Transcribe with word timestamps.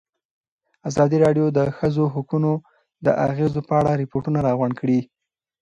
ازادي 0.89 1.17
راډیو 1.25 1.45
د 1.51 1.53
د 1.57 1.59
ښځو 1.77 2.05
حقونه 2.13 2.51
د 3.05 3.07
اغېزو 3.27 3.59
په 3.67 3.73
اړه 3.79 3.91
ریپوټونه 4.01 4.39
راغونډ 4.47 4.73
کړي. 4.81 4.99